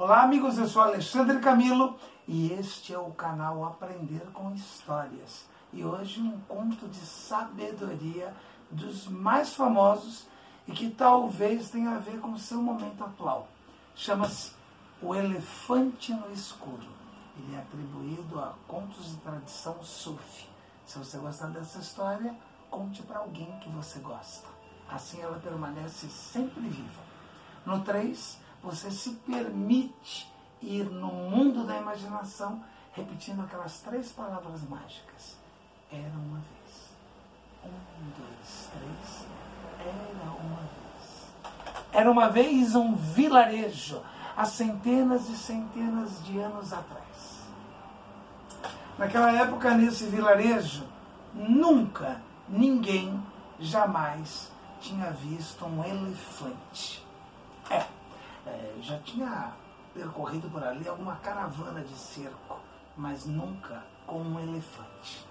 [0.00, 1.98] Olá, amigos, eu sou Alexandre Camilo
[2.28, 5.44] e este é o canal Aprender com Histórias.
[5.72, 8.32] E hoje um conto de sabedoria
[8.70, 10.28] dos mais famosos
[10.68, 13.48] e que talvez tenha a ver com o seu momento atual.
[13.96, 14.52] Chama-se
[15.02, 16.86] O Elefante no Escuro.
[17.36, 20.46] Ele é atribuído a contos de tradição sufi.
[20.86, 22.36] Se você gostar dessa história,
[22.70, 24.46] conte para alguém que você gosta.
[24.88, 27.02] Assim ela permanece sempre viva.
[27.66, 32.62] No 3, você se permite ir no mundo da imaginação
[32.92, 35.36] repetindo aquelas três palavras mágicas.
[35.90, 36.88] Era uma vez.
[37.64, 39.26] Um, dois, três.
[39.80, 40.78] Era uma vez.
[41.92, 44.02] Era uma vez um vilarejo,
[44.36, 47.42] há centenas e centenas de anos atrás.
[48.98, 50.84] Naquela época, nesse vilarejo,
[51.32, 53.22] nunca ninguém
[53.60, 57.06] jamais tinha visto um elefante.
[57.70, 57.86] É,
[58.48, 59.52] é, já tinha
[59.94, 62.58] percorrido por ali alguma caravana de cerco,
[62.96, 65.26] mas nunca com um elefante.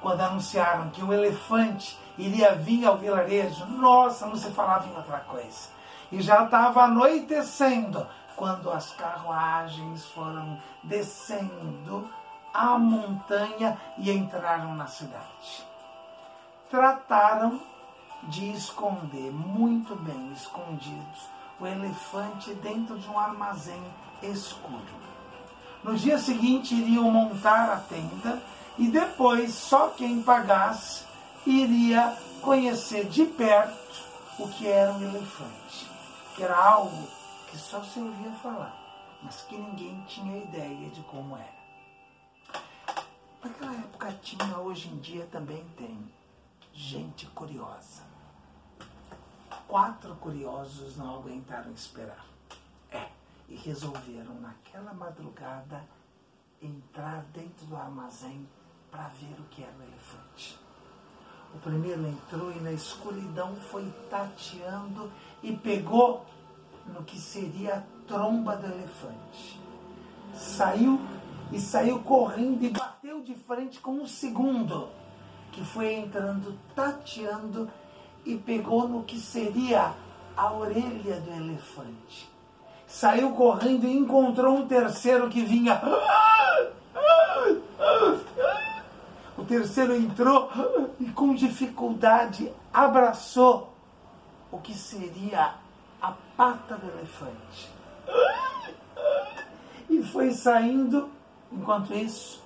[0.00, 5.20] Quando anunciaram que o elefante iria vir ao vilarejo, nossa, não se falava em outra
[5.20, 5.70] coisa.
[6.12, 12.08] E já estava anoitecendo quando as carruagens foram descendo
[12.52, 15.66] a montanha e entraram na cidade.
[16.70, 17.60] Trataram
[18.24, 21.28] de esconder, muito bem escondidos,
[21.60, 23.82] o elefante dentro de um armazém
[24.22, 25.04] escuro.
[25.82, 28.42] No dia seguinte iriam montar a tenda
[28.78, 31.04] e depois só quem pagasse
[31.46, 34.04] iria conhecer de perto
[34.38, 35.88] o que era um elefante,
[36.34, 37.06] que era algo
[37.48, 38.74] que só se ouvia falar,
[39.22, 41.54] mas que ninguém tinha ideia de como era.
[43.44, 46.10] Naquela época tinha, hoje em dia também tem
[46.72, 48.13] gente curiosa.
[49.66, 52.24] Quatro curiosos não aguentaram esperar.
[52.90, 53.08] É,
[53.48, 55.84] e resolveram naquela madrugada
[56.62, 58.46] entrar dentro do armazém
[58.90, 60.58] para ver o que era o elefante.
[61.54, 65.10] O primeiro entrou e na escuridão foi tateando
[65.42, 66.24] e pegou
[66.86, 69.60] no que seria a tromba do elefante.
[70.34, 71.00] Saiu
[71.52, 74.88] e saiu correndo e bateu de frente com um segundo,
[75.52, 77.70] que foi entrando, tateando
[78.24, 79.92] e pegou no que seria
[80.36, 82.30] a orelha do elefante.
[82.86, 85.80] Saiu correndo e encontrou um terceiro que vinha.
[89.36, 90.50] O terceiro entrou
[91.00, 93.72] e com dificuldade abraçou
[94.50, 95.54] o que seria
[96.00, 97.70] a pata do elefante.
[99.90, 101.10] E foi saindo
[101.54, 102.42] Enquanto isso,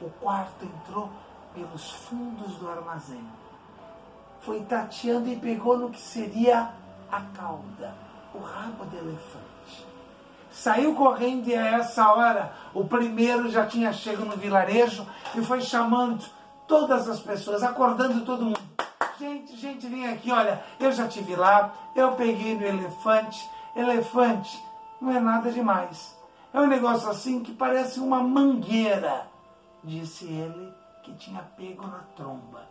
[0.00, 1.10] o quarto entrou
[1.54, 3.24] pelos fundos do armazém.
[4.40, 6.70] Foi tateando e pegou no que seria
[7.10, 7.94] a cauda,
[8.34, 9.86] o rabo do elefante.
[10.50, 15.60] Saiu correndo e a essa hora o primeiro já tinha chegado no vilarejo e foi
[15.60, 16.24] chamando
[16.66, 18.60] todas as pessoas, acordando todo mundo.
[19.18, 23.48] Gente, gente, vem aqui, olha, eu já tive lá, eu peguei no elefante.
[23.76, 24.60] Elefante
[25.00, 26.18] não é nada demais
[26.52, 29.26] é um negócio assim que parece uma mangueira,
[29.84, 30.72] disse ele,
[31.02, 32.68] que tinha pego na tromba.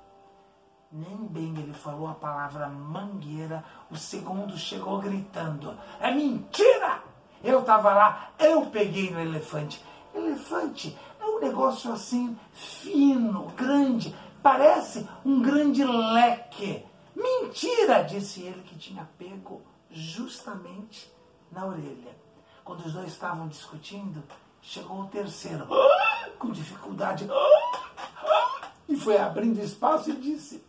[0.91, 7.03] Nem bem ele falou a palavra mangueira, o segundo chegou gritando: É mentira!
[7.43, 9.85] Eu estava lá, eu peguei no elefante.
[10.15, 16.83] Elefante é um negócio assim, fino, grande, parece um grande leque.
[17.15, 18.01] Mentira!
[18.01, 19.61] disse ele que tinha pego
[19.91, 21.13] justamente
[21.51, 22.17] na orelha.
[22.63, 24.23] Quando os dois estavam discutindo,
[24.59, 25.67] chegou o terceiro,
[26.39, 27.27] com dificuldade,
[28.89, 30.67] e foi abrindo espaço e disse: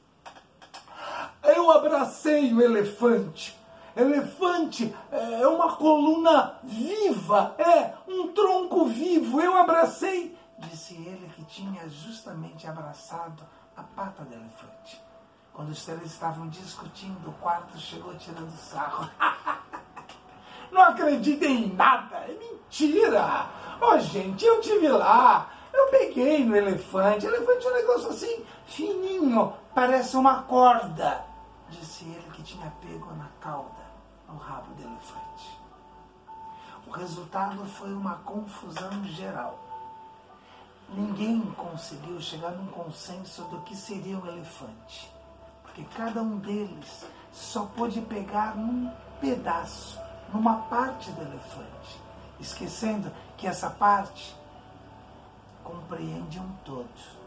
[1.60, 3.54] Eu abracei o elefante.
[3.94, 9.38] Elefante é uma coluna viva, é um tronco vivo.
[9.42, 13.44] Eu abracei, disse ele que tinha justamente abraçado
[13.76, 15.02] a pata do elefante.
[15.52, 19.10] Quando os três estavam discutindo, o quarto chegou tirando sarro.
[20.72, 23.50] Não acreditem em nada, é mentira.
[23.82, 27.26] Ó, oh, gente, eu tive lá, eu peguei no elefante.
[27.26, 31.28] Elefante é um negócio assim, fininho, parece uma corda.
[31.70, 33.84] Disse ele que tinha pego na cauda,
[34.28, 35.60] no rabo do elefante.
[36.86, 39.58] O resultado foi uma confusão geral.
[40.88, 45.12] Ninguém conseguiu chegar num consenso do que seria um elefante,
[45.62, 50.00] porque cada um deles só pôde pegar num pedaço
[50.32, 52.00] numa parte do elefante,
[52.40, 54.34] esquecendo que essa parte
[55.62, 57.19] compreende um todo.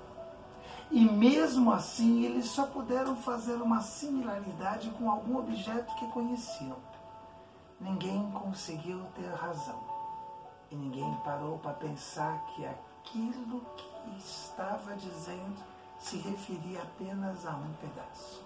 [0.92, 6.78] E mesmo assim, eles só puderam fazer uma similaridade com algum objeto que conheciam.
[7.80, 9.80] Ninguém conseguiu ter razão.
[10.70, 15.64] E ninguém parou para pensar que aquilo que estava dizendo
[16.00, 18.44] se referia apenas a um pedaço.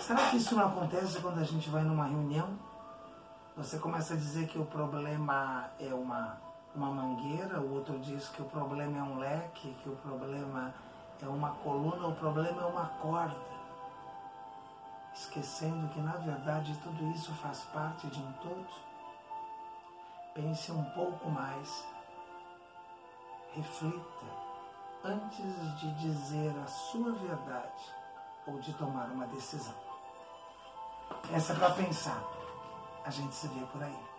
[0.00, 2.48] Será que isso não acontece quando a gente vai numa reunião?
[3.56, 6.40] Você começa a dizer que o problema é uma,
[6.78, 10.72] uma mangueira, o outro diz que o problema é um leque, que o problema
[11.20, 13.48] é uma coluna, o problema é uma corda
[15.18, 18.88] esquecendo que na verdade tudo isso faz parte de um todo?
[20.32, 21.84] Pense um pouco mais,
[23.52, 24.26] reflita
[25.04, 27.94] antes de dizer a sua verdade
[28.46, 29.74] ou de tomar uma decisão.
[31.32, 32.22] Essa é para pensar.
[33.04, 34.17] A gente se vê por aí.